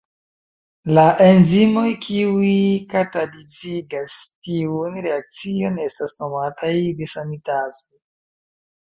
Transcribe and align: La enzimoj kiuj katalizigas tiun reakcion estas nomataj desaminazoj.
La 0.97 1.03
enzimoj 1.25 1.83
kiuj 2.05 2.55
katalizigas 2.95 4.17
tiun 4.49 5.01
reakcion 5.11 5.81
estas 5.89 6.21
nomataj 6.25 6.75
desaminazoj. 7.05 8.07